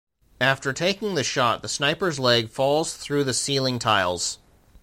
[0.39, 4.39] After taking the shot, the sniper's leg falls through the ceiling tiles.